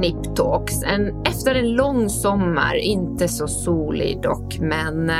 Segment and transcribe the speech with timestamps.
[0.00, 0.82] Nip Talks.
[0.82, 5.16] En, efter en lång sommar, inte så solig dock, men eh,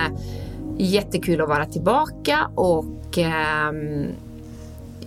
[0.79, 3.73] jättekul att vara tillbaka och eh,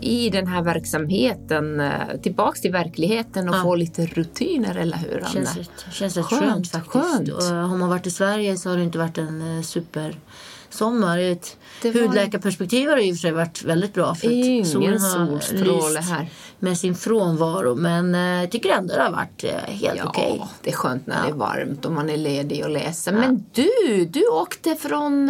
[0.02, 1.92] i den här verksamheten, eh,
[2.24, 3.64] tillbaks till verkligheten och Ja.
[3.64, 5.30] få lite rutiner, eller hur Anna?
[5.30, 6.94] Känns rätt, känns rätt Skönt, skönt, faktiskt.
[6.94, 7.30] skönt.
[7.30, 11.20] Och, eh, har man varit i Sverige så har det inte varit en eh, supersommar.
[11.20, 14.16] Ur ett Det var- hudläkarperspektiv har det i och för sig varit väldigt bra.
[14.16, 15.32] För Ingen solen har
[15.96, 16.28] lyst här.
[16.60, 17.76] med sin frånvaro.
[17.76, 20.42] Men jag tycker ändå det har varit helt Ja, okej.
[20.64, 21.22] det är skönt när Ja.
[21.26, 23.12] det är varmt och man är ledig och läser.
[23.12, 25.30] Men du, du åkte från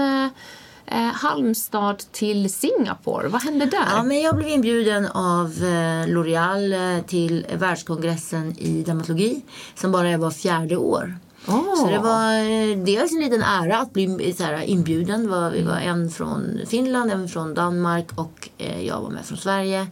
[0.91, 3.27] eh, Halmstad till Singapore.
[3.27, 3.87] Vad hände där?
[3.95, 9.41] Ja, men jag blev inbjuden av eh, L'Oreal eh, till världskongressen i dermatologi
[9.75, 11.17] som bara var fjärde år.
[11.47, 11.75] Åh.
[11.75, 15.23] Så det var eh, dels en liten ära att bli så här, inbjuden.
[15.23, 18.49] Det var, vi var en från Finland, en från Danmark och
[18.81, 19.87] jag var med från Sverige.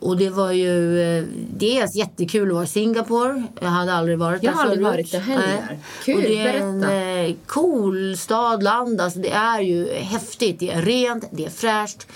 [0.00, 1.24] Och det var ju eh,
[1.56, 3.42] dels jättekul att vara i Singapore.
[3.60, 5.78] Jag hade aldrig varit Jag där har aldrig varit där heller.
[6.04, 7.26] Kul, och det är en berätta.
[7.28, 9.00] eh, cool stad, land.
[9.00, 10.60] Alltså det är ju häftigt.
[10.60, 12.06] Det är rent, det är fräscht.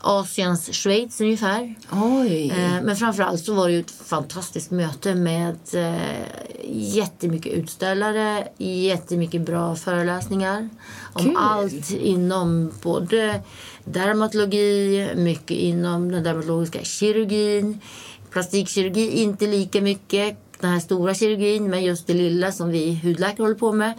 [0.00, 1.74] Asiens Schweiz ungefär.
[1.92, 2.50] Oj.
[2.50, 5.56] Eh, Men framförallt så var det ju ett fantastiskt möte med
[6.72, 10.68] jättemycket utställare, jättemycket bra föreläsningar
[11.12, 11.34] om Kul.
[11.36, 13.42] allt inom både
[13.84, 17.80] dermatologi, mycket inom den dermatologiska kirurgin,
[18.30, 23.44] plastikkirurgi inte lika mycket, den här stora kirurgin, men just det lilla som vi hudläkare
[23.44, 23.94] håller på med.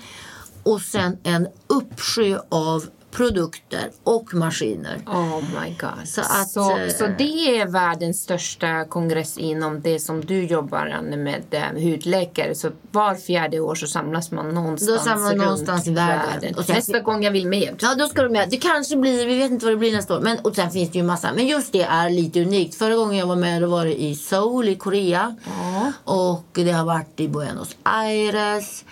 [0.64, 5.02] Och sen en uppsjö av produkter och maskiner.
[5.06, 6.08] Oh my god.
[6.08, 11.02] Så Så, att, så, eh, det är världens största kongress inom det som du jobbar
[11.18, 11.44] med
[11.84, 12.56] hudläkare.
[12.56, 16.56] Så var fjärde år så samlas man någonstans, Då samlas runt någonstans i världen.
[16.56, 17.76] Och sen- Nästa gång jag vill med.
[17.82, 18.50] Ja, då ska du med.
[18.50, 20.22] Det kanske blir, vi vet inte vad det blir nästa år.
[20.22, 21.34] Men, och sen finns det ju massa.
[21.36, 22.76] Men just det är lite unikt.
[22.76, 25.36] Förra gången jag var med då var det i Seoul i Korea.
[25.46, 25.92] Ja.
[26.14, 28.86] Och det har varit i Buenos Aires.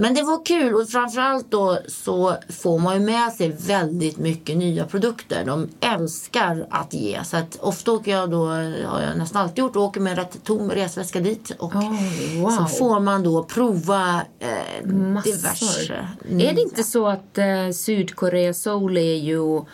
[0.00, 4.56] Men det var kul och framförallt då så får man ju med sig väldigt mycket
[4.56, 5.44] nya produkter.
[5.44, 7.24] De älskar att ge.
[7.24, 8.46] Så att ofta åker jag då,
[8.86, 11.50] har jag nästan alltid gjort, åker med en rätt tom resväska dit.
[11.58, 12.50] Och Oj, wow.
[12.50, 15.32] så får man då prova eh, Massor.
[15.32, 16.08] diverse.
[16.28, 19.64] Är det inte så att eh, Sydkorea, Seoul är ju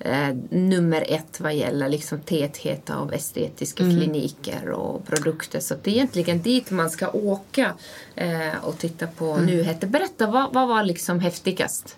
[0.00, 3.96] eh, nummer ett vad gäller liksom täthet av estetiska Mm.
[4.00, 5.60] kliniker och produkter.
[5.60, 7.74] Så det är egentligen dit man ska åka
[8.14, 9.46] eh, och titta på Mm.
[9.46, 9.86] nyheter.
[9.86, 11.96] Berätta, vad, vad var liksom häftigast?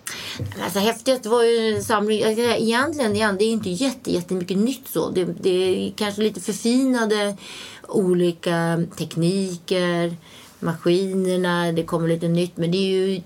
[0.63, 2.19] Alltså häftigt var ju samling.
[2.19, 5.09] jag kan säga, Egentligen igen, det är inte jätte, jättemycket nytt så.
[5.09, 5.49] Det, det
[5.87, 7.37] är kanske lite förfinade
[7.87, 10.15] olika tekniker,
[10.63, 12.57] maskinerna, det kommer lite nytt.
[12.57, 13.21] Men det är ju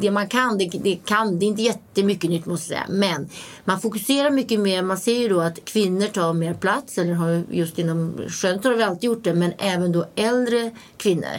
[0.00, 2.98] det man kan, det, det kan, det är inte jättemycket nytt måste jag säga.
[2.98, 3.28] Men
[3.64, 7.42] man fokuserar mycket mer, man ser ju då att kvinnor tar mer plats, eller har
[7.50, 11.36] just inom skönhet har vi alltid gjort det, men även då äldre kvinnor.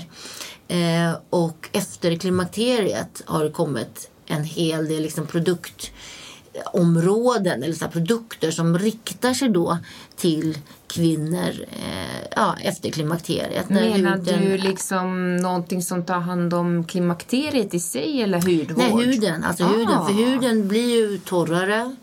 [0.68, 7.92] Eh, och efter klimakteriet har det kommit en hel del liksom produktområden eller så här
[7.92, 9.78] produkter som riktar sig då
[10.16, 10.58] till
[10.90, 13.70] kvinnor eh, ja, efter klimakteriet.
[13.70, 18.78] När Menar huden- du liksom någonting som tar hand om klimakteriet i sig eller hudvård?
[18.78, 19.44] Nej, huden.
[19.44, 19.90] Alltså huden.
[19.98, 20.06] Ah.
[20.06, 21.96] För huden blir ju torrare,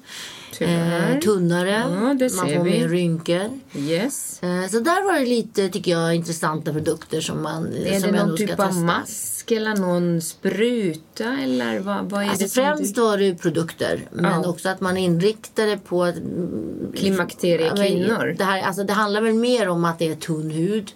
[0.58, 1.14] Tyvärr.
[1.14, 1.70] eh, tunnare.
[1.70, 2.18] Ja, man
[2.54, 3.50] får mer rynkor.
[3.76, 4.42] Yes.
[4.42, 8.24] Eh, så där var det lite, tycker jag, intressanta produkter som man Är som det
[8.26, 13.00] någon typ av mask eller någon spruta eller vad, vad är Alltså det främst du...
[13.00, 14.48] var det produkter, men Ja.
[14.48, 16.14] också att man inriktade på att...
[16.16, 18.34] Ja, Klimakteriekvinnor?
[18.38, 20.92] Det, här, alltså det handlar väl mer om att det är tunn hud,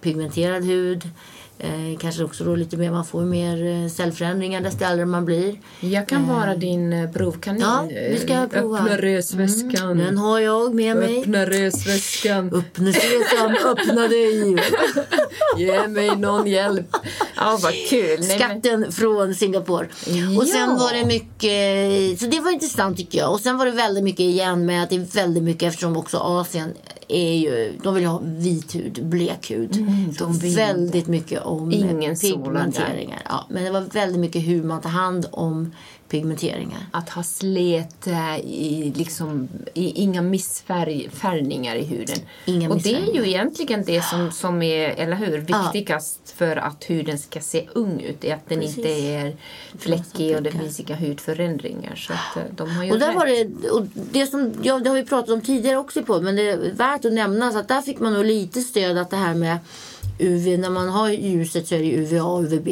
[0.00, 1.08] pigmenterad hud.
[1.60, 5.60] Eh, kanske också då lite mer, man får mer eh, cellförändringar desto äldre man blir.
[5.80, 7.60] Jag kan vara din eh, provkanin.
[7.62, 8.78] Ja, vi ska Eh, prova.
[8.78, 9.98] Öppna resväskan.
[9.98, 11.20] Den har jag med mig.
[11.20, 12.52] Öppna resväskan.
[12.54, 14.56] Öppna sesam, öppna dig.
[15.56, 16.96] Ge mig någon hjälp.
[17.36, 18.18] Ja, vad kul.
[18.20, 19.86] Men- Skatten från Singapore.
[20.38, 20.76] Och sen Ja.
[20.78, 23.32] var det mycket, så det var intressant tycker jag.
[23.32, 26.16] Och sen var det väldigt mycket igen med att det är väldigt mycket eftersom också
[26.18, 26.72] Asien
[27.08, 29.76] är ju, de vill ha vit hud, blek hud.
[29.76, 33.22] Mm, de vill väldigt mycket om Ingen pigmenteringar.
[33.28, 35.72] Ja, men det var väldigt mycket hur man tar hand om
[36.08, 36.86] pigmenteringar.
[36.90, 42.18] Att ha slet eh, i, liksom, i inga missfärgningar i huden.
[42.44, 46.84] Inga och det är ju egentligen det som, som är, eller hur, viktigast för att
[46.90, 48.24] huden ska se ung ut.
[48.24, 48.76] Är att den Precis.
[48.78, 49.36] inte är
[49.78, 51.94] fläckig och det finns inga hudförändringar.
[51.96, 53.16] Så att, eh, de har ju Och där rätt.
[53.16, 56.36] var det, och det, som, ja, det har vi pratat om tidigare också på, men
[56.36, 59.16] det är värt att nämna så att där fick man nog lite stöd att det
[59.16, 59.58] här med
[60.18, 62.68] UV, när man har ljuset så är det UVA och UVB.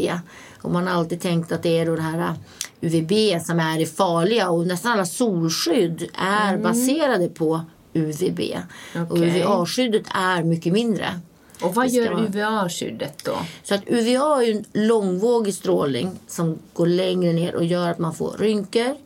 [0.62, 2.34] Och man har alltid tänkt att det är då det här
[2.80, 7.60] UVB som är det farliga och nästan alla solskydd är baserade på
[7.92, 8.40] UVB.
[8.94, 9.40] Och Okej.
[9.40, 11.20] UVA-skyddet är mycket mindre.
[11.62, 13.36] Och vad gör UVA-skyddet då?
[13.62, 18.14] Så att UVA är en långvågig strålning som går längre ner och gör att man
[18.14, 18.96] får rynkor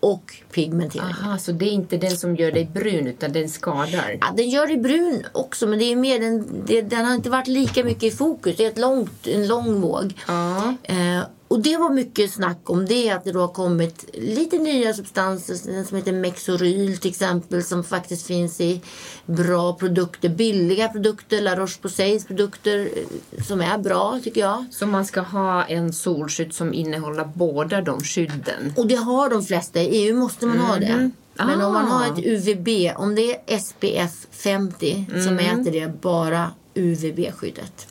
[0.00, 1.14] och pigmentering.
[1.22, 4.18] Aha, så det är inte den som gör dig brun utan den skadar?
[4.20, 7.30] Ja, den gör dig brun också, men det är mer den, det, den har inte
[7.30, 8.56] varit lika mycket i fokus.
[8.56, 10.14] Det är ett långt, en lång våg.
[10.26, 10.74] Ja.
[10.82, 14.94] Eh, och det var mycket snack om det, att det då har kommit lite nya
[14.94, 18.80] substanser, som heter Mexoryl till exempel, som faktiskt finns i
[19.26, 24.64] bra produkter, billiga produkter, La Roche-Posays produkter, eh, som är bra tycker jag.
[24.70, 28.74] Så man ska ha en solskydd som innehåller båda de skydden?
[28.76, 29.80] Och det har de flesta.
[29.80, 31.10] I EU måste man ha det.
[31.34, 36.50] Men om man har ett UVB, om det är SPF 50 så mäter det bara
[36.74, 37.86] UVB-skyddet.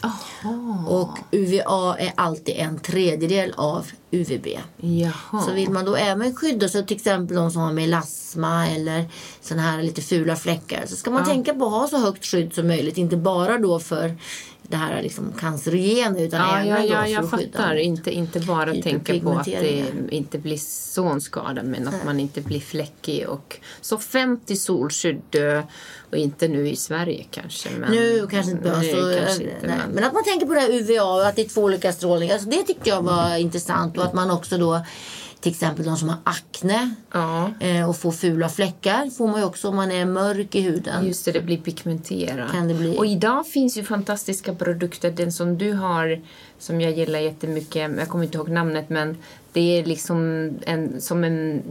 [0.87, 4.47] Och UVA är alltid en tredjedel av UVB.
[4.77, 5.41] Jaha.
[5.45, 9.05] Så vill man då även skydda sig, till exempel de som har melasma eller
[9.41, 12.53] såna här lite fula fläckar, så ska man tänka på att ha så högt skydd
[12.53, 12.97] som möjligt.
[12.97, 14.15] Inte bara då för
[14.69, 17.75] det här liksom cancerogena utan Ja, även ja, ja, jag fattar.
[17.75, 22.59] Inte, inte bara tänka på att det inte blir zonskada men att man inte blir
[22.59, 23.27] fläckig.
[23.29, 25.35] Och, så 50 solskydd
[26.11, 27.69] och inte nu i Sverige kanske.
[27.79, 28.81] Men, Nu kanske inte behövs.
[28.81, 29.53] Nej, så- kanske nej.
[29.55, 31.61] inte, men- Men att man tänker på det här UVA och att det är två
[31.61, 32.33] olika strålningar.
[32.33, 33.97] Alltså det tyckte jag var intressant.
[33.97, 34.81] Och att man också då,
[35.41, 39.69] till exempel de som har akne Ja, eh, och får fula fläckar får man också
[39.69, 41.05] om man är mörk i huden.
[41.07, 42.51] just det, det blir pigmenterat.
[42.51, 42.97] Kan det bli.
[42.97, 45.11] Och idag finns ju fantastiska produkter.
[45.11, 46.21] Den som du har,
[46.59, 49.17] som jag gillar jättemycket, jag kommer inte ihåg namnet, men
[49.53, 51.61] det är liksom en, som, en,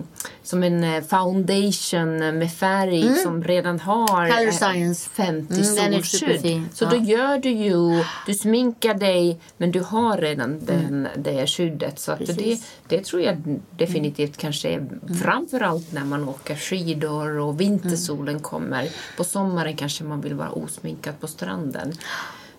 [0.43, 4.37] som en eh, foundation med färg som redan har Mm.
[4.37, 5.11] Color eh, Science.
[5.11, 6.63] 50 Mm, solskydd.
[6.75, 6.91] Så Ja.
[6.91, 11.99] då gör du ju, du sminkar dig men du har redan den, det skyddet.
[11.99, 12.45] Så det, Mm.
[12.45, 12.59] Mm.
[12.89, 14.89] det tror jag definitivt kanske är
[15.23, 18.43] framförallt när man åker skidor och vintersolen Mm.
[18.43, 18.89] kommer.
[19.17, 21.93] På sommaren kanske man vill vara osminkad på stranden.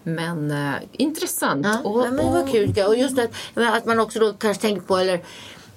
[0.04, 1.66] Men eh, intressant.
[1.66, 2.84] Ja, och, nej, men det var kul.
[2.88, 5.22] Och just att, att man också då kanske tänker på, eller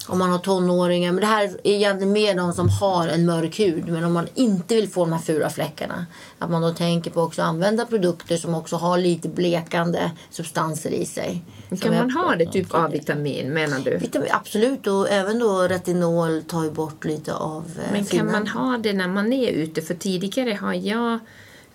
[0.07, 3.61] om man har tonåringar, men det här är egentligen mer de som har en mörk
[3.61, 3.89] hud.
[3.89, 6.07] Men om man inte vill få de här fula fläckarna,
[6.39, 10.91] att man då tänker på också att använda produkter som också har lite blekande substanser
[10.91, 11.45] i sig.
[11.81, 12.75] Kan man ha det typ.
[12.75, 13.97] A-vitamin menar du?
[13.97, 18.47] Vitamin, absolut, och även då retinol tar ju bort lite av eh, Men kan man
[18.47, 19.83] ha det när man är ute?
[19.83, 21.19] För tidigare har jag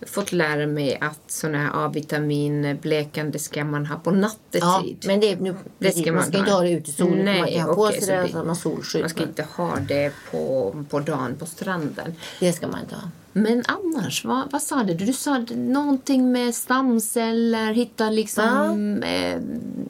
[0.05, 4.61] fått lära mig att såna här A-vitamin blekande ska man ha på nattetid.
[4.61, 6.39] Ja, men det, nu, Det ska man man ska ha.
[6.39, 7.25] inte ha det ute i solen.
[7.25, 9.01] Nej, man kan ha på sig det, man solskydd.
[9.01, 12.15] Man ska inte ha det på, på dagen på stranden.
[12.39, 13.09] Det ska man inte ha.
[13.33, 14.93] Men annars, vad, vad sa du?
[14.93, 19.33] Du sa någonting med stamceller, hitta liksom eh,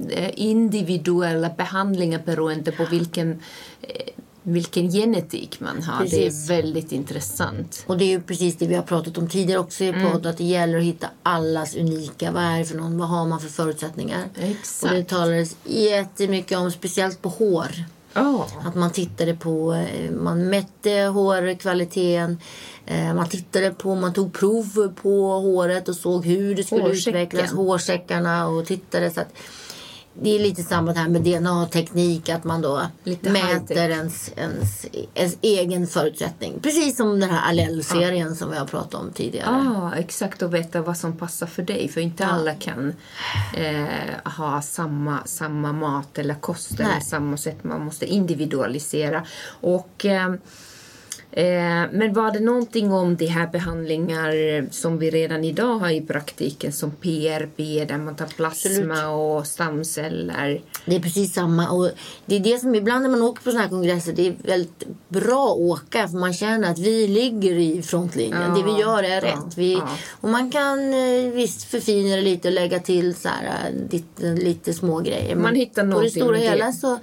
[0.09, 3.31] eh, individuella behandlingar beroende på vilken,
[3.81, 4.13] eh,
[4.47, 5.99] vilken genetik man har.
[6.03, 6.47] Precis.
[6.47, 7.83] Det är väldigt intressant.
[7.87, 10.25] Och det är ju precis det vi har pratat om tidigare också i podd.
[10.25, 12.31] Att det gäller att hitta allas unika.
[12.31, 12.97] Vad är det för någon?
[12.97, 14.23] Vad har man för förutsättningar?
[14.35, 14.91] Exakt.
[14.91, 17.67] Och det talades jättemycket om, speciellt på hår.
[18.13, 18.47] Ja.
[18.65, 22.37] Att man tittade på, eh, man mätte hårkvaliteten.
[22.85, 27.21] eh, Man tittade på, man tog prov på håret och såg hur det skulle Hårsäcken.
[27.21, 27.51] utvecklas.
[27.51, 29.11] Hårsäckarna och tittade.
[29.11, 29.33] Så att
[30.21, 32.29] det är lite samma här med DNA-teknik.
[32.29, 36.59] Att man då Lite mäter ens, ens, ens egen förutsättning.
[36.61, 39.63] Precis som den här allelserien som vi har pratat om tidigare.
[39.65, 40.41] Ja, exakt.
[40.41, 41.87] Och veta vad som passar för dig.
[41.87, 42.93] För inte alla kan
[43.55, 47.63] eh, ha samma, samma mat eller kost eller samma sätt.
[47.63, 49.23] Man måste individualisera.
[49.61, 50.05] Och...
[50.05, 50.33] Eh,
[51.91, 54.33] men var det någonting om de här behandlingar
[54.71, 59.05] som vi redan idag har i praktiken som PRP där man tar plasma Absolut.
[59.07, 60.61] och stamceller?
[60.85, 61.69] Det är precis samma.
[61.69, 61.91] Och
[62.25, 64.83] det är det som ibland när man åker på såna här kongresser, det är väldigt
[65.09, 68.41] bra att åka för man känner att vi ligger i frontlinjen.
[68.41, 69.57] Ja, det vi gör är ja, rätt.
[69.57, 69.89] Vi, ja.
[70.21, 74.23] Och man kan eh, visst förfina det lite och lägga till så här, eh, lite,
[74.23, 75.35] lite små grejer.
[75.35, 76.99] Man hittar På det någonting stora hela så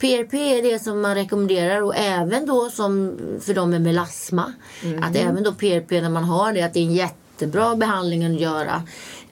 [0.00, 4.52] PRP är det som man rekommenderar och även då som för de med melasma.
[4.84, 5.02] Mm.
[5.02, 8.40] Att även då PRP när man har det, att det är en jättebra behandling att
[8.40, 8.82] göra.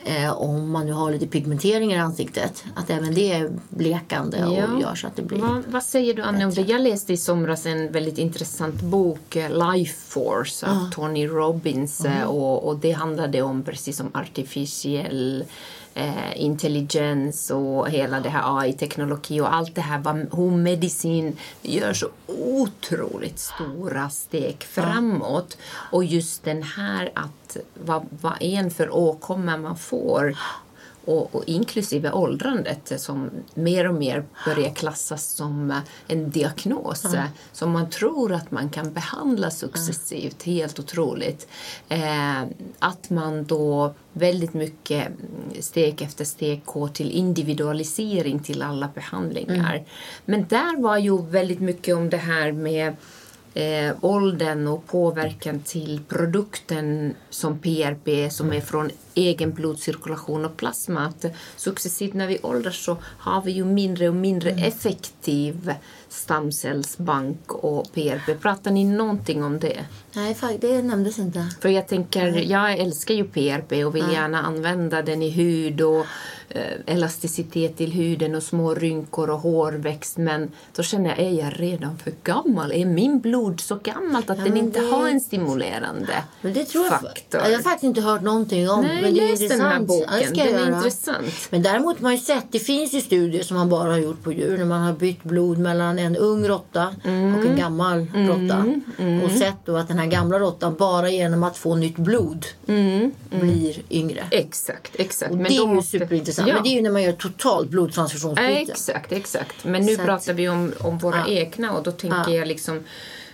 [0.04, 2.64] Eh, om man nu har lite pigmenteringar i ansiktet.
[2.74, 4.80] Att även det är blekande och Ja.
[4.80, 5.38] gör så att det blir...
[5.38, 6.60] Vad, vad säger du Anne om det?
[6.60, 12.04] Jag läste i somras en väldigt intressant bok, eh, Life Force av Tony Robbins.
[12.04, 15.44] eh, Och, och det handlade om precis som artificiell
[15.96, 21.92] eh, intelligens och hela det här AI-teknologi och allt det här vad hur medicin gör
[21.92, 25.58] så otroligt stora steg framåt.
[25.92, 30.36] Och just den här att vad, vad en för åkomma man får
[31.06, 37.24] och, och inklusive åldrandet som mer och mer börjar klassas som eh, en diagnos eh,
[37.52, 40.42] som man tror att man kan behandla successivt.
[40.42, 41.48] Helt otroligt.
[41.88, 42.42] Eh,
[42.78, 45.18] att man då väldigt mycket mm,
[45.60, 49.74] steg efter steg går till individualisering till alla behandlingar.
[49.74, 49.84] Mm.
[50.24, 52.96] Men där var ju väldigt mycket om det här med
[53.54, 61.06] eh, åldern och påverkan till produkten som PRP som är från egen blodcirkulation och plasma.
[61.06, 61.24] Att
[61.56, 65.72] successivt när vi åldras så har vi ju mindre och mindre effektiv
[66.08, 68.40] stamcellsbank och PRP.
[68.40, 69.84] Pratar ni någonting om det?
[70.14, 71.46] Nej, det nämndes inte.
[71.60, 76.06] För jag tänker, jag älskar ju PRP och vill gärna använda den i hud och
[76.48, 80.16] eh, elasticitet till huden och små rynkor och hårväxt.
[80.16, 82.72] Men då känner jag, är jag redan för gammal?
[82.72, 86.64] Är min blod så gammalt att den men inte det- har en stimulerande Men det
[86.64, 87.40] tror jag, faktor?
[87.44, 88.84] jag har faktiskt inte hört någonting om.
[88.84, 90.08] Nej, men det är läs den här boken.
[90.34, 91.26] Ja, Den är intressant.
[91.50, 94.22] Men däremot har man ju sett, det finns ju studier som man bara har gjort
[94.22, 97.46] på djur när man har bytt blod mellan en ung råtta och Mm.
[97.46, 98.64] en gammal råtta.
[99.24, 102.46] Och sett då att den här gamla råttan bara genom att få nytt blod
[103.30, 104.24] blir yngre.
[104.30, 105.30] Exakt, exakt.
[105.30, 106.48] Och Men det är ju måste- superintressant.
[106.48, 106.54] Ja.
[106.54, 108.72] Men det är ju när man gör totalt blodtransfusionsbyte.
[108.72, 109.64] Exakt, exakt.
[109.64, 111.26] Men nu Så pratar vi om, om våra Ja.
[111.28, 112.34] egna och då tänker Ja.
[112.34, 112.80] jag liksom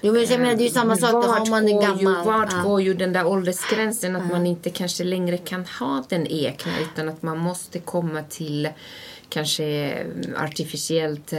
[0.05, 1.13] Jo, men jag menar, det är ju samma sak.
[1.13, 2.01] Vart har man en gammal...
[2.01, 2.63] Ju, vart ja.
[2.63, 7.09] går ju den där åldersgränsen att man inte kanske längre kan ha den egna utan
[7.09, 8.69] att man måste komma till
[9.33, 9.97] kanske
[10.37, 11.33] artificiellt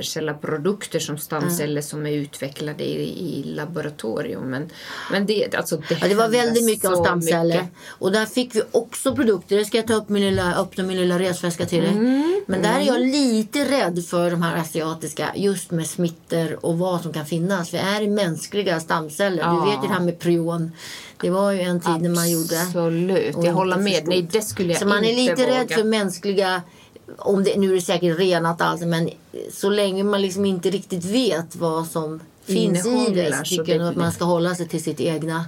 [0.00, 4.50] källa produkter som stamceller som är utvecklade i, i laboratorium.
[4.50, 4.70] Men,
[5.10, 7.44] men det, alltså, det, Ja, det var väldigt mycket om stamceller.
[7.62, 7.68] mycket.
[7.88, 9.56] Och där fick vi också produkter.
[9.56, 11.90] Det ska jag ta upp min lilla, öppna min lilla resväska till dig.
[11.92, 15.28] Mm, Men där är jag lite rädd för de här asiatiska.
[15.36, 17.70] Just med smittor och vad som kan finnas.
[17.70, 19.42] Det är mänskliga stamceller.
[19.42, 19.50] Ja.
[19.64, 20.72] Du vet ju det här med prion.
[21.20, 22.62] Det var ju en tid när man gjorde.
[22.62, 24.02] Absolut, jag håller med.
[24.08, 25.76] Nej, det skulle jag Så man är lite rädd våga.
[25.76, 26.62] för mänskliga
[27.18, 29.10] om det, nu är det säkert renat allt men
[29.52, 33.88] så länge man liksom inte riktigt vet vad som finns i det så tycker jag
[33.88, 35.44] att man ska hålla sig till sitt egna.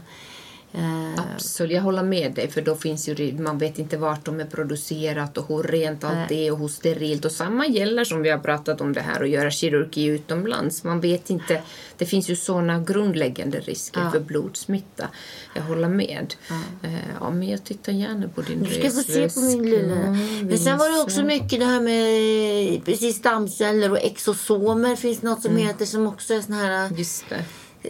[0.74, 2.50] Eh, Absolut, jag håller med dig.
[2.50, 6.30] För då finns ju, man vet inte vart de är producerat och hur rent allt
[6.30, 7.24] är och hur sterilt.
[7.24, 10.84] Och samma gäller som vi har pratat om det här att göra kirurgi utomlands.
[10.84, 11.62] Man vet inte,
[11.98, 15.08] det finns ju sådana grundläggande risker för blodsmitta.
[15.54, 16.34] Jag håller med.
[16.48, 16.88] Ja.
[17.20, 19.82] ja, men jag tittar gärna på din Du ska få se på min resväska.
[19.82, 19.96] lilla.
[20.42, 25.42] Men sen var det också mycket det här med precis stamceller och exosomer finns något
[25.42, 25.66] som Mm.
[25.66, 27.44] heter som också är sån här Just det.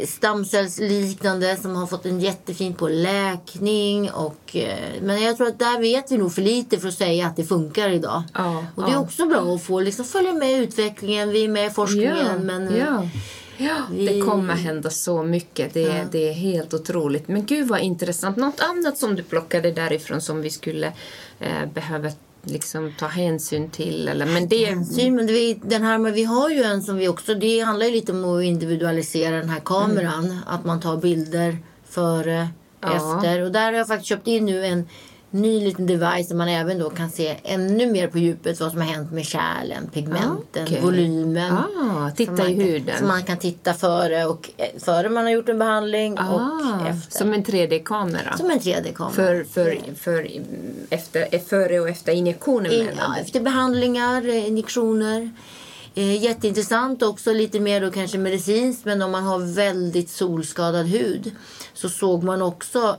[0.07, 4.11] Stamcellsliknande som har fått en jättefin på läkning.
[4.11, 7.27] Och, eh, men jag tror att där vet vi nog för lite för att säga
[7.27, 8.23] att det funkar idag.
[8.35, 9.01] Ja, och det är ja.
[9.01, 11.31] också bra att få liksom, följa med utvecklingen.
[11.31, 12.47] Vi är med i forskningen.
[12.47, 13.09] men, eh, ja.
[13.57, 15.75] Ja, vi- det kommer hända så mycket.
[15.75, 17.29] Det, det är helt otroligt.
[17.29, 18.37] Men gud vad intressant.
[18.37, 20.93] Något annat som du plockade därifrån som vi skulle
[21.41, 22.11] eh, behöva
[22.43, 24.09] liksom ta hänsyn till?
[24.09, 26.97] Eller, men det, Hänsyn, men det, vi- den här, men vi har ju en som
[26.97, 30.39] vi också, det handlar ju lite om att individualisera den här kameran.
[30.47, 31.57] Att man tar bilder
[31.89, 32.49] före,
[32.81, 32.97] Ja.
[33.17, 33.41] efter.
[33.43, 34.89] Och där har jag faktiskt köpt in nu en
[35.33, 38.81] ny liten device där man även då kan se ännu mer på djupet vad som
[38.81, 40.81] har hänt med kärlen, pigmenten, Okej.
[40.83, 41.53] volymen.
[41.53, 42.95] Ah, titta i huden.
[42.99, 46.87] Så man kan titta före, och, eh, före man har gjort en behandling och ah,
[46.89, 47.19] efter.
[47.19, 48.37] som en 3D-kamera.
[48.37, 49.13] Som en 3D-kamera.
[49.13, 50.29] För, för, för
[50.91, 55.31] efter, före och efter injektionen In, ja, efter behandlingar, eh, injektioner.
[55.95, 58.85] Eh, jätteintressant också, lite mer då kanske medicinskt.
[58.85, 61.31] Men om man har väldigt solskadad hud
[61.75, 62.97] så såg man också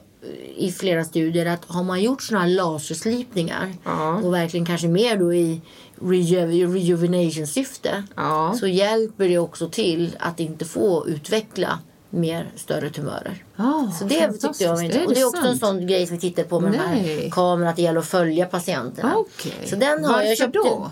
[0.58, 4.14] i flera studier att har man gjort såna här laserslipningar Ja.
[4.24, 5.62] och verkligen kanske mer då i
[6.02, 8.56] reju- rejuvenation-syfte Ja.
[8.60, 13.44] så hjälper det också till att inte få utveckla mer större tumörer.
[13.56, 15.08] Ah, Så det tyckte jag var intressant.
[15.08, 17.30] Och det är också en sån grej som vi tittar på med den här Nej.
[17.32, 17.68] kameran.
[17.70, 19.16] Att det gäller att följa patienterna.
[19.18, 19.54] Okej.
[19.66, 20.54] Så den har Varför jag köpt.
[20.54, 20.92] då?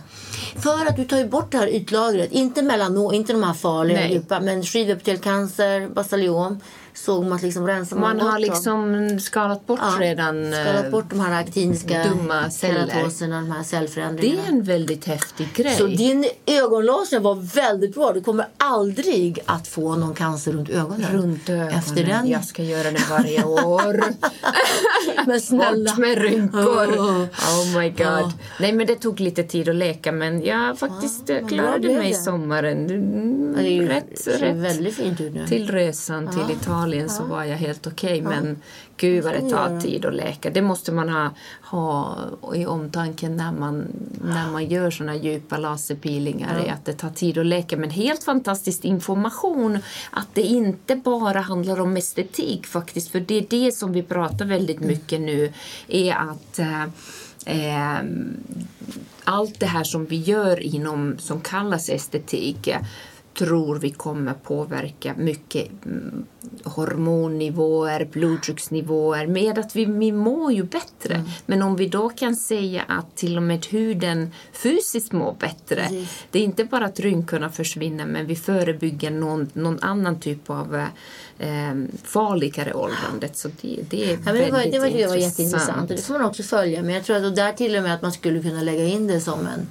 [0.55, 2.31] För att du tar ju bort det här ytlagret.
[2.31, 4.13] Inte mellan, inte de här farliga Nej.
[4.13, 4.39] djupa.
[4.39, 6.59] Men skivepitelcancer, basaliom.
[6.93, 8.41] Såg man att liksom rensar Man bort har dem.
[8.41, 12.87] liksom skalat bort Ja, redan skalat eh, bort de här aktiniska dumma celler.
[13.19, 14.43] de här Det cellförändringarna.
[14.47, 15.75] är en väldigt häftig grej.
[15.75, 18.11] Så din ögonlaser var väldigt bra.
[18.13, 21.11] Du kommer aldrig att få någon cancer runt ögonen.
[21.11, 21.69] Runt ögonen.
[21.69, 22.27] Efter den.
[22.27, 24.03] Jag ska göra det varje år.
[25.25, 25.89] Men snälla.
[25.91, 26.87] Bort med rynkor.
[26.87, 27.21] Oh.
[27.23, 27.97] Oh my god.
[27.99, 28.31] Ja.
[28.59, 32.09] Nej men det tog lite tid att leka men jag faktiskt eh, men klarade mig
[32.09, 32.17] i det.
[32.17, 32.85] sommaren.
[32.89, 34.55] Mm, det är ju, rätt, ser rätt.
[34.55, 35.47] väldigt fint ut nu.
[35.47, 38.57] Till resan till Italien så var jag helt okej men
[38.97, 40.49] gud vad det tar tid att läka.
[40.49, 41.29] Det måste man ha,
[41.61, 42.17] ha
[42.55, 43.87] i omtanken när man,
[44.23, 46.63] när man gör såna djupa laserpeelingar.
[46.65, 47.77] är Att det tar tid att läka.
[47.77, 49.79] Men helt fantastisk information
[50.11, 54.45] att det inte bara handlar om estetik faktiskt för det är det som vi pratar
[54.45, 55.53] väldigt mycket nu
[55.87, 56.83] är att eh,
[57.45, 58.03] eh,
[59.23, 62.69] allt det här som vi gör inom som kallas estetik
[63.33, 66.25] tror vi kommer påverka mycket mm,
[66.63, 71.13] hormonnivåer, blodtrycksnivåer med att vi, vi mår ju bättre.
[71.13, 71.27] Mm.
[71.45, 75.81] Men om vi då kan säga att till och med huden fysiskt mår bättre.
[75.81, 76.05] Mm.
[76.31, 80.75] Det är inte bara att rynkorna försvinner men vi förebygger någon, någon annan typ av
[81.39, 81.49] eh,
[82.03, 83.37] farligare åldrandet.
[83.37, 86.13] Så det, det är ja, det var, det var, det var jätteintressant och det får
[86.13, 86.83] man också följa.
[86.83, 89.21] Men jag tror att där till och med att man skulle kunna lägga in det
[89.21, 89.67] som en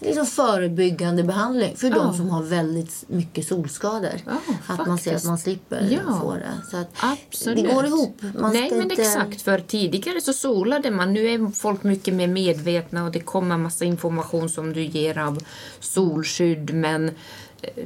[0.00, 1.94] liksom förebyggande behandling för ja.
[1.94, 4.10] de som har väldigt mycket solskador.
[4.26, 4.88] Ja, att faktiskt.
[4.88, 6.20] man ser att man slipper ja.
[6.20, 6.52] få det.
[6.70, 7.64] Så Absolut.
[7.64, 8.22] Det går ihop.
[8.38, 9.02] Man Nej, men inte...
[9.02, 9.42] exakt.
[9.42, 11.12] För tidigare så solade man.
[11.12, 15.38] Nu är folk mycket mer medvetna och det kommer massa information som du ger av
[15.80, 16.74] solskydd.
[16.74, 17.10] Men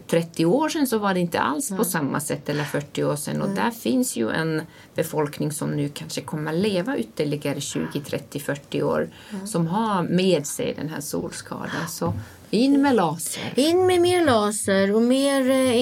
[0.07, 3.43] 30 år sedan så var det inte alls på samma sätt, eller 40 år sedan.
[3.43, 4.62] Och där finns ju en
[4.95, 9.09] befolkning som nu kanske kommer leva ytterligare 20, 30, 40 år
[9.47, 11.88] som har med sig den här solskadan.
[11.88, 12.14] Så
[12.50, 13.52] in med laser.
[13.54, 15.76] In med mer laser och mer eh,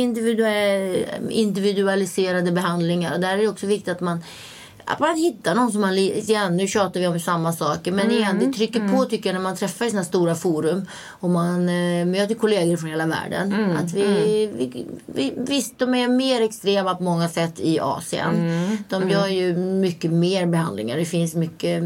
[1.30, 3.18] individualiserade behandlingar.
[3.18, 4.22] Där är det också viktigt att man
[4.84, 5.98] att man hittar någon som man...
[5.98, 7.92] Igen, nu tjatar vi om samma saker.
[7.92, 8.16] Men mm.
[8.16, 8.96] igen, det trycker mm.
[8.96, 12.76] på tycker jag när man träffar i sådana stora forum och man eh, möter kollegor
[12.76, 13.52] från hela världen.
[13.52, 13.76] Mm.
[13.76, 14.02] Att vi,
[14.44, 14.58] mm.
[14.58, 18.36] vi, vi, visst, de är mer extrema på många sätt i Asien.
[18.36, 18.76] Mm.
[18.88, 19.36] De gör mm.
[19.36, 20.96] ju mycket mer behandlingar.
[20.96, 21.82] Det finns mycket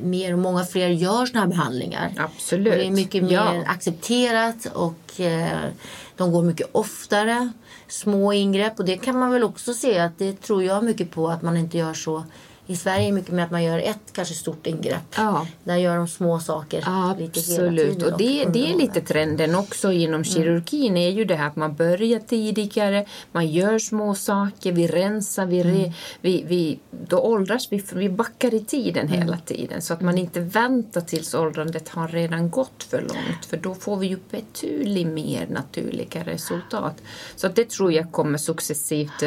[0.00, 2.12] mer och många fler gör sådana här behandlingar.
[2.16, 2.72] Absolut.
[2.72, 3.62] Och det är mycket mer ja.
[3.66, 5.70] accepterat och eh,
[6.16, 7.52] de går mycket oftare
[7.88, 8.78] små ingrepp.
[8.78, 11.56] Och det kan man väl också se att det tror jag mycket på att man
[11.56, 12.24] inte gör så
[12.66, 15.14] i Sverige är mycket mer att man gör ett kanske stort ingrepp.
[15.16, 15.46] Ja.
[15.64, 17.36] Där gör de små saker Absolut.
[17.36, 18.12] lite hela tiden.
[18.12, 20.24] Och det, det är lite trenden också inom mm.
[20.24, 25.46] kirurgin är ju det här att man börjar tidigare, man gör små saker, vi rensar,
[25.46, 25.92] vi, mm.
[26.20, 29.20] vi, vi, då åldras vi, vi backar i tiden mm.
[29.20, 33.56] hela tiden så att man inte väntar tills åldrandet har redan gått för långt för
[33.56, 37.02] då får vi ju betydligt mer naturliga resultat.
[37.36, 39.22] Så det tror jag kommer successivt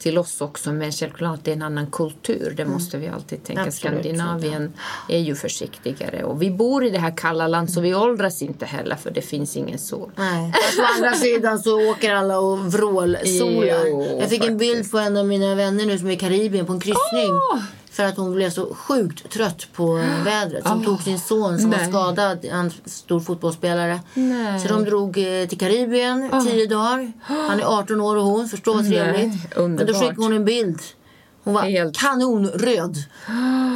[0.00, 2.52] till oss också men självklart det är en annan kultur.
[2.56, 2.74] Det mm.
[2.74, 3.62] måste vi alltid tänka.
[3.62, 4.72] Absolut, Skandinavien
[5.08, 8.66] är ju försiktigare och vi bor i det här kalla landet så vi åldras inte
[8.66, 10.10] heller för det finns ingen sol.
[10.16, 10.52] Nej.
[10.52, 14.20] Fast å andra sidan så åker alla och vrålsolar.
[14.20, 16.72] Jag fick en bild på en av mina vänner nu som är i Karibien på
[16.72, 17.30] en kryssning.
[17.30, 17.62] Oh!
[17.90, 20.66] För att hon blev så sjukt trött på vädret.
[20.66, 20.84] Som oh.
[20.84, 21.78] tog sin son som Nej.
[21.78, 24.00] var skadad, en stor fotbollsspelare.
[24.14, 24.60] Nej.
[24.60, 26.44] Så de drog eh, till Karibien oh.
[26.44, 27.12] tio dagar.
[27.22, 29.56] Han är 18 år och hon, förstår vad trevligt.
[29.56, 30.80] Men då skickade hon en bild
[31.44, 31.96] hon var Helt...
[31.96, 32.96] kanonröd.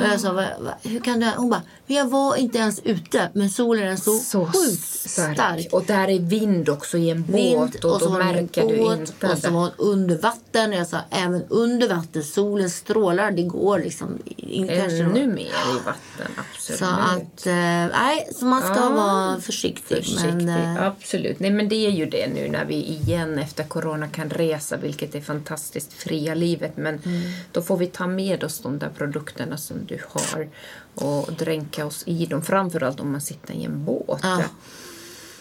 [0.00, 1.26] Och jag sa, va, va, hur kan du?
[1.36, 3.30] Hon bara, men jag var inte ens ute.
[3.34, 5.34] Men solen är så, så sjukt stark.
[5.34, 5.68] stark.
[5.72, 7.34] Och där är vind också i en båt.
[7.34, 9.32] Vind, och, och då märker båt, du inte.
[9.32, 10.70] Och så var hon under vatten.
[10.70, 12.22] Och jag sa, även under vatten.
[12.22, 13.30] Solen strålar.
[13.30, 14.18] Det går liksom.
[14.38, 16.78] Ännu mer i vatten, absolut.
[16.78, 17.54] Så att, eh,
[17.98, 19.96] nej, så man ska ja, vara försiktig.
[19.96, 20.34] försiktig.
[20.34, 21.40] Men, äh, absolut.
[21.40, 24.76] Nej, men det är ju det nu när vi igen efter corona kan resa.
[24.76, 25.92] Vilket är fantastiskt.
[25.92, 26.76] Fria livet.
[26.76, 27.22] Men mm
[27.54, 30.48] då får vi ta med oss de där produkterna som du har
[30.94, 32.42] och dränka oss i dem.
[32.42, 34.20] Framförallt om man sitter i en båt.
[34.22, 34.42] Ja.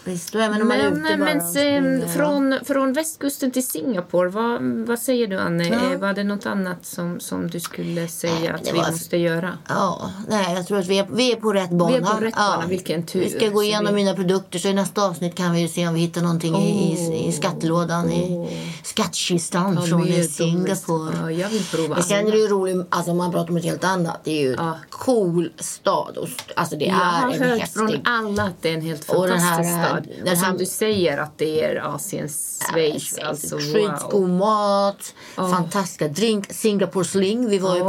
[0.06, 5.68] Visst, men, men, men sen, från, från västkusten till Singapore, vad, vad säger du Anne?
[5.68, 5.98] Ja.
[5.98, 8.90] Var det något annat som, som du skulle säga nej, att vi var...
[8.90, 9.58] måste göra?
[9.68, 11.90] Ja, nej, jag tror att vi är, vi är på rätt bana.
[11.90, 12.68] Vi är på rätt bana, ja.
[12.68, 13.20] vilken tur.
[13.20, 14.04] Vi ska gå igenom vi...
[14.04, 16.66] mina produkter så i nästa avsnitt kan vi se om vi hittar någonting oh.
[16.66, 18.12] i, i, skattelådan, oh.
[18.12, 18.48] i
[18.82, 21.16] skattkistan ja, från Singapore.
[21.20, 21.94] Ja, jag vill prova.
[21.94, 24.42] Men sen är det ju roligt, alltså man pratar om ett helt annat, det är
[24.42, 24.78] ju ja.
[24.90, 26.18] cool stad.
[26.56, 29.93] Alltså det jag är har hört från alla att det är en helt fantastisk stad
[30.00, 33.18] Den och som du säger att det är Asiens Schweiz.
[33.20, 34.10] Ja, alltså, wow.
[34.10, 35.50] god mat, oh.
[35.50, 36.52] fantastiska drink.
[36.52, 37.48] Singapore Sling.
[37.48, 37.88] Vi var ju på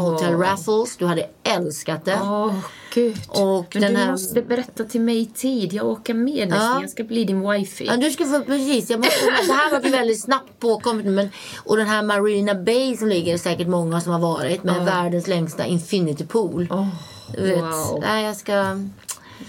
[0.00, 0.96] Hotel Raffles.
[0.96, 2.14] Du hade älskat det.
[2.14, 2.54] Oh.
[2.94, 3.16] Gud.
[3.28, 4.10] Och Men du här...
[4.10, 5.72] måste berätta till mig i tid.
[5.72, 6.74] Jag åker med nästan.
[6.74, 6.80] Ja.
[6.80, 7.86] Jag ska bli din wifi.
[7.86, 8.90] Ja, du ska få, precis.
[8.90, 11.06] Jag måste, det här var väldigt snabbt påkommet.
[11.06, 11.30] Men,
[11.64, 14.84] och den här Marina Bay som ligger säkert många som har varit med oh.
[14.84, 16.68] världens längsta infinity pool.
[16.70, 16.86] Oh.
[17.38, 18.00] Wow.
[18.00, 18.76] Nej, jag ska...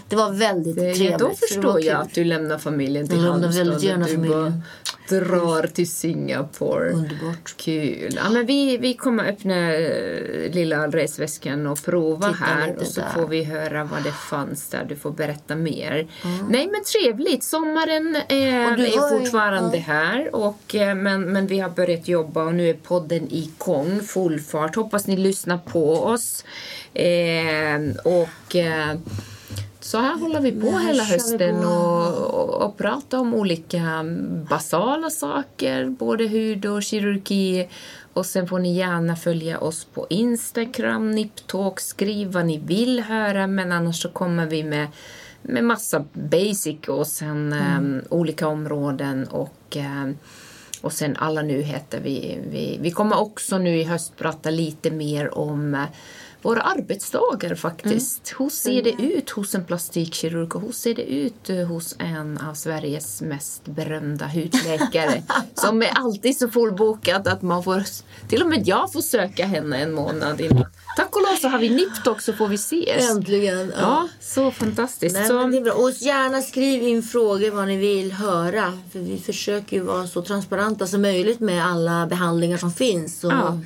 [0.10, 1.20] Det var väldigt det, trevligt.
[1.20, 3.54] Då förstår jag att du lämnar familjen till Halmstad.
[3.54, 4.64] Jag väldigt gärna familjen.
[5.10, 6.92] drar till Singapore.
[6.92, 7.56] Underbart.
[7.58, 8.14] Kul.
[8.16, 12.76] Ja, men vi, vi kommer öppna äh, lilla resväskan och prova Titta här.
[12.80, 13.10] Och så där.
[13.10, 14.86] får vi höra vad det fanns där.
[14.90, 16.08] Du får berätta mer.
[16.24, 16.46] Mm.
[16.50, 17.44] Nej men trevligt.
[17.44, 19.84] Sommaren äh, är fortfarande ja.
[19.84, 20.36] här.
[20.36, 24.00] Och, äh, men, men vi har börjat jobba och nu är podden igång.
[24.00, 24.76] Full fart.
[24.76, 26.46] Hoppas ni lyssnar på oss.
[28.04, 28.56] och
[29.84, 34.06] så här håller vi på hela hösten och, och prata om olika
[34.50, 37.70] basala saker, både hud och kirurgi.
[38.14, 43.48] Och sen får ni gärna följa oss på Instagram, Niptalk, skriv vad ni vill höra,
[43.48, 44.88] men annars så kommer vi med
[45.46, 47.78] med massa basic och sen mm.
[47.78, 50.18] um, olika områden och um,
[50.82, 52.00] och sen alla nyheter.
[52.00, 55.86] Vi, vi, vi kommer också nu i höst prata lite mer om
[56.44, 58.32] våra arbetsdagar faktiskt.
[58.32, 58.44] Mm.
[58.44, 62.38] Hur ser det ut hos en plastikkirurg och hur ser det ut uh, hos en
[62.38, 67.84] av Sveriges mest berömda hudläkare som är alltid så fullbokad att man får,
[68.30, 70.66] till och med jag får söka henne en månad innan.
[70.98, 73.10] Tack och lov så har vi NIPT så får vi ses.
[73.10, 73.74] Äntligen.
[73.76, 75.16] Ja, ja så fantastiskt.
[75.16, 75.48] Nej, så...
[75.48, 75.74] det är bra.
[75.74, 78.80] Och gärna skriv in frågor vad ni vill höra.
[78.92, 83.24] För vi försöker ju vara så transparenta som möjligt med alla behandlingar som finns.
[83.24, 83.32] Och...
[83.32, 83.60] Ja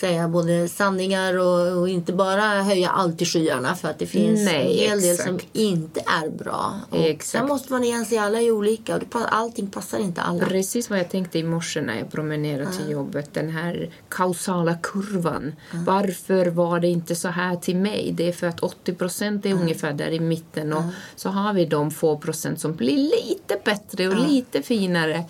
[0.00, 4.40] säga både sanningar och, och, inte bara höja allt i skyarna för att det finns
[4.40, 6.74] Nej, en hel del som inte är bra.
[6.90, 7.30] Och exakt.
[7.30, 10.46] Sen måste man igen se alla är olika och allting passar inte alla.
[10.46, 13.34] Precis vad jag tänkte i morse när jag promenerade till jobbet.
[13.34, 15.52] Den här kausala kurvan.
[15.72, 15.84] Mm.
[15.84, 18.12] Varför var det inte så här till mig?
[18.16, 19.62] Det är för att 80 procent är mm.
[19.62, 20.82] ungefär där i mitten och
[21.16, 25.24] så har vi de få procent som blir lite bättre och lite finare.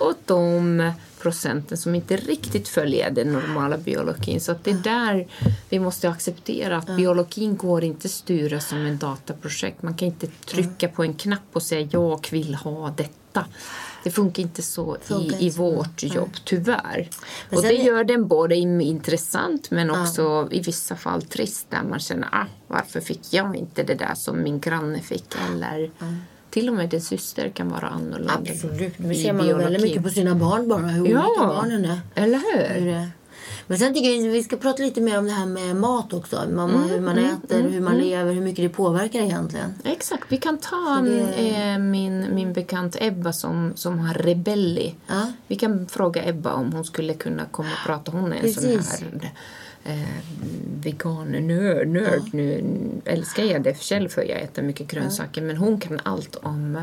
[0.00, 0.82] Och de
[1.26, 4.40] procenten som inte riktigt följer den normala biologin.
[4.40, 5.26] Så det är där
[5.68, 9.82] vi måste acceptera att biologin går inte styra som en dataprojekt.
[9.82, 13.44] Man kan inte trycka på en knapp och säga jag vill ha detta.
[14.04, 16.06] Det funkar inte så funkar i, i vårt så.
[16.06, 17.08] jobb, tyvärr.
[17.50, 20.48] Och det gör den både intressant men också ja.
[20.50, 24.42] i vissa fall trist där man känner ah, varför fick jag inte det där som
[24.42, 26.16] min granne fick eller mm
[26.56, 28.32] till och med din syster kan vara annorlunda.
[28.32, 28.94] Absolut.
[28.96, 29.64] Det ser man biologi.
[29.64, 32.00] väldigt mycket på sina barn bara, hur ja, olika barnen är.
[32.14, 32.80] eller hur?
[32.80, 33.08] hur
[33.66, 36.36] men sen tycker jag vi ska prata lite mer om det här med mat också.
[36.36, 38.06] Man, mm, hur man mm, äter, mm, hur man mm.
[38.06, 39.74] lever, hur mycket det påverkar egentligen.
[39.84, 40.24] Exakt.
[40.28, 41.72] Vi kan ta det...
[41.72, 44.94] eh, min, min bekant Ebba som, som har rebelli.
[45.06, 45.32] Ja.
[45.46, 48.12] Vi kan fråga Ebba om hon skulle kunna komma och prata.
[48.12, 48.98] Hon är en Precis.
[48.98, 49.30] sån här
[49.86, 50.24] eh,
[50.82, 51.88] vegan-nörd.
[51.88, 52.22] Nörd.
[52.24, 52.28] Ja.
[52.32, 52.64] Nu
[53.04, 55.40] älskar jag det själv för jag äter mycket grönsaker.
[55.40, 55.46] Ja.
[55.46, 56.78] Men hon kan allt om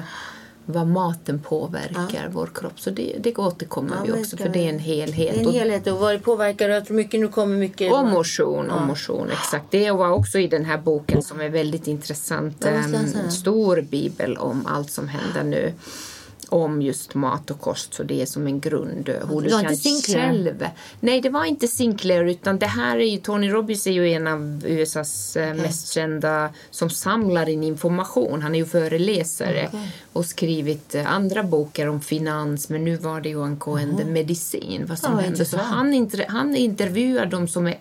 [0.66, 2.30] vad maten påverkar ja.
[2.32, 2.80] vår kropp.
[2.80, 5.36] Så det, det återkommer ja, vi också för det är en helhet.
[5.36, 7.94] Det är en helhet och vad det påverkar jag tror mycket nu kommer mycket.
[7.94, 8.76] Och motion, ja.
[8.76, 9.66] och motion, exakt.
[9.72, 12.66] Det var också i den här boken som är väldigt intressant.
[12.66, 15.74] En stor bibel om allt som händer nu
[16.49, 19.10] om just mat och kost så det är som en grund.
[19.29, 19.75] Hur du kan
[20.15, 20.67] själv...
[20.99, 24.27] Nej, det var inte Sinclair utan det här är ju Tony Robbins är ju en
[24.27, 25.62] av USAs eh, okay.
[25.62, 28.41] mest kända som samlar in information.
[28.41, 29.88] Han är ju föreläsare okay.
[30.13, 34.13] och skrivit eh, andra böcker om finans men nu var det ju angående mm.
[34.13, 35.45] medicin, vad som ja, händer.
[35.45, 37.77] Så han, inter, han intervjuar de som är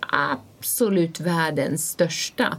[0.62, 2.56] absolut världens största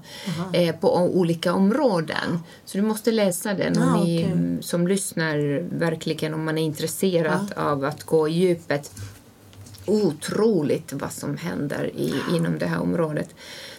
[0.54, 2.40] eh, på olika områden.
[2.66, 4.62] Så du måste läsa den om ah, ni okay.
[4.62, 5.38] som lyssnar
[5.78, 7.64] verkligen om man är intresserad ah.
[7.64, 8.92] av att gå i djupet.
[9.86, 13.30] Otroligt vad som händer i, inom det här området.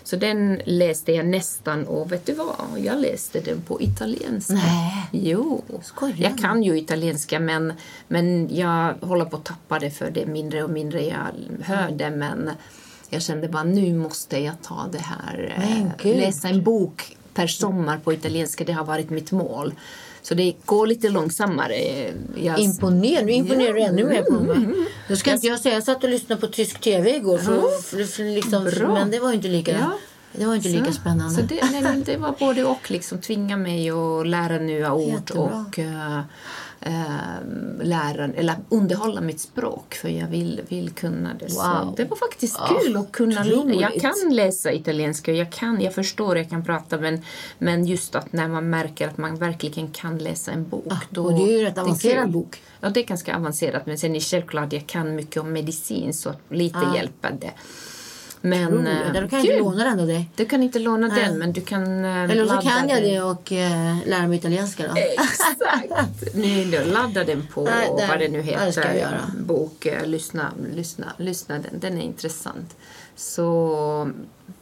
[0.03, 2.57] Så den läste jag nästan och vet du vad?
[2.79, 4.55] Jag läste den på italienska.
[4.55, 5.09] Nej.
[5.13, 5.65] Jo.
[5.83, 6.17] Skojar.
[6.19, 7.73] Jag kan ju italienska men,
[8.09, 12.11] men jag håller på att tappa det för det mindre och mindre jag hör det.
[12.11, 12.51] Men
[13.15, 15.55] jag kände bara nu måste jag ta det här.
[16.03, 18.65] Eh, läsa en bok per sommar på italienska.
[18.65, 19.75] Det har varit mitt mål.
[20.23, 21.75] Så det går lite långsammare.
[22.37, 22.59] Jag...
[22.59, 23.27] Imponerande.
[23.27, 23.87] Nu imponerar ja.
[23.87, 24.57] ännu mer på mig.
[24.57, 24.87] Mm.
[25.17, 25.37] Ska jag...
[25.37, 25.75] inte jag säga.
[25.75, 27.39] Jag satt och lyssnade på tysk tv igår.
[27.39, 27.63] För, ja.
[27.83, 29.73] för, för liksom, men det var inte lika...
[29.73, 29.93] Ja.
[30.37, 31.35] Det var inte så, lika spännande.
[31.35, 32.91] Så det, nej, det var både och.
[32.91, 35.43] Liksom, tvinga mig att lära nya ord Jättebra.
[35.43, 36.23] och uh, eh,
[37.83, 41.47] lära, eller underhålla mitt språk för jag vill, vill kunna det.
[41.53, 41.95] Wow.
[41.97, 43.81] Det var faktiskt oh, kul att kunna roligt.
[43.81, 47.23] Jag kan läsa italienska, jag, kan, jag förstår, jag kan prata men,
[47.59, 50.87] men just att när man märker att man verkligen kan läsa en bok.
[50.91, 52.63] Ah, då, och det är ju en rätt avancerad bok.
[52.81, 56.33] Ja, det är ganska avancerat men sen är självklart jag kan mycket om medicin så
[56.49, 56.97] lite ah.
[56.97, 57.53] hjälper det.
[58.47, 60.31] Men, äh, du kan inte låna den av dig.
[60.37, 61.25] Du kan inte låna Nej.
[61.25, 64.89] den men du kan äh, Eller så kan jag det och äh, lära mig italienska
[64.89, 64.95] då.
[64.97, 66.35] Exakt!
[66.35, 69.21] Nej, då, ladda den på Nej, den, vad det nu heter.
[69.39, 71.81] Bok, lyssna, lyssna, lyssna den.
[71.81, 72.77] Den är intressant.
[73.17, 74.11] Så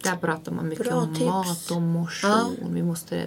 [0.02, 1.26] där pratar man mycket Bra om tips.
[1.26, 2.56] mat och motion.
[2.60, 2.66] Ja.
[2.70, 3.26] Vi måste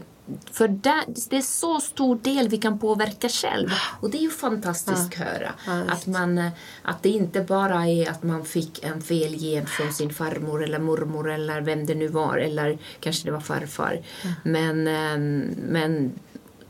[0.51, 3.69] för det, det är så stor del vi kan påverka själv.
[3.99, 5.53] Och det är ju fantastiskt att höra.
[5.87, 6.49] Att, man,
[6.81, 10.79] att det inte bara är att man fick en fel gen från sin farmor eller
[10.79, 12.37] mormor eller vem det nu var.
[12.37, 14.01] Eller kanske det var farfar.
[14.43, 16.11] Men, ehm, men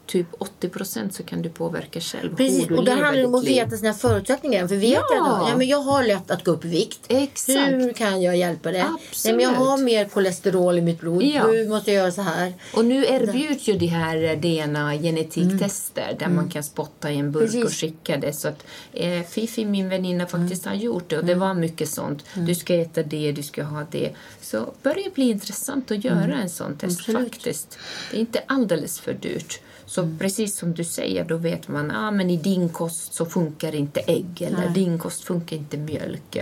[0.08, 3.56] typ 80 procent så kan du påverka själv Precis, och det handlar om att liv.
[3.56, 4.68] veta sina förutsättningar.
[4.68, 5.06] För vet Ja.
[5.12, 7.00] jag att ja, men jag har lätt att gå upp i vikt.
[7.08, 7.60] Exakt.
[7.72, 8.86] Hur kan jag hjälpa det?
[9.26, 11.24] Nej, men jag har mer kolesterol i mitt blod.
[11.24, 11.48] Ja.
[11.48, 12.54] Hur måste jag göra så här?
[12.74, 17.64] Och nu erbjuds ju de här DNA-genetiktester där man kan spotta i en burk Precis.
[17.66, 18.34] och skicka det.
[18.34, 22.24] Så att eh, Fifi, min väninna, faktiskt har gjort det och det var mycket sånt.
[22.34, 24.12] Du ska äta det, du ska ha det.
[24.42, 27.30] Så börjar bli intressant att göra en sån test Absolut.
[27.34, 27.78] faktiskt.
[28.12, 29.60] Det är inte alldeles för dyrt.
[29.88, 33.76] Så precis som du säger, då vet man ah, men i din kost så funkar
[33.76, 34.70] inte ägg eller Nej.
[34.74, 36.38] din kost funkar inte mjölk.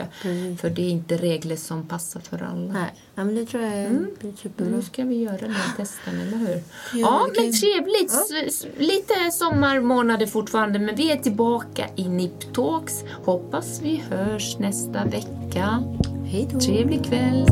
[0.62, 2.74] För det är inte regler som passar för alla.
[2.74, 4.08] Nej, ja, men det tror jag Mm.
[4.20, 4.76] blir superbra.
[4.76, 6.48] Nu ska vi göra den testen, eller hur?
[6.48, 6.62] Ja,
[6.94, 8.12] Ja, det kan- men trevligt.
[8.48, 13.04] S- Lite sommarmånader fortfarande, men vi är tillbaka i Niptalks.
[13.26, 15.84] Hoppas vi hörs nästa vecka.
[16.26, 16.60] Hej då.
[16.60, 17.46] Trevlig kväll.